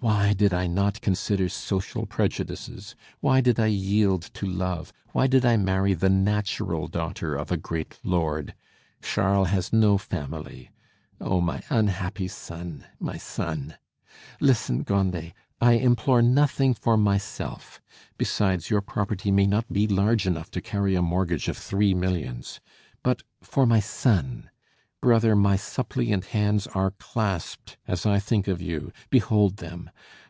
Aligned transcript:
Why 0.00 0.34
did 0.34 0.52
I 0.52 0.66
not 0.66 1.00
consider 1.00 1.48
social 1.48 2.04
prejudices? 2.04 2.94
Why 3.20 3.40
did 3.40 3.58
I 3.58 3.68
yield 3.68 4.20
to 4.34 4.44
love? 4.44 4.92
Why 5.12 5.26
did 5.26 5.46
I 5.46 5.56
marry 5.56 5.94
the 5.94 6.10
natural 6.10 6.88
daughter 6.88 7.34
of 7.34 7.50
a 7.50 7.56
great 7.56 7.98
lord? 8.02 8.52
Charles 9.00 9.48
has 9.48 9.72
no 9.72 9.96
family. 9.96 10.68
Oh, 11.22 11.40
my 11.40 11.62
unhappy 11.70 12.28
son! 12.28 12.84
my 13.00 13.16
son! 13.16 13.76
Listen, 14.40 14.82
Grandet! 14.82 15.32
I 15.58 15.72
implore 15.74 16.20
nothing 16.20 16.74
for 16.74 16.98
myself, 16.98 17.80
besides, 18.18 18.68
your 18.68 18.82
property 18.82 19.30
may 19.30 19.46
not 19.46 19.72
be 19.72 19.86
large 19.88 20.26
enough 20.26 20.50
to 20.50 20.60
carry 20.60 20.94
a 20.94 21.00
mortgage 21.00 21.48
of 21.48 21.56
three 21.56 21.94
millions, 21.94 22.60
but 23.02 23.22
for 23.40 23.64
my 23.64 23.80
son! 23.80 24.50
Brother, 25.00 25.36
my 25.36 25.56
suppliant 25.56 26.24
hands 26.28 26.66
are 26.68 26.92
clasped 26.92 27.76
as 27.86 28.06
I 28.06 28.18
think 28.18 28.48
of 28.48 28.62
you; 28.62 28.90
behold 29.10 29.58
them! 29.58 29.90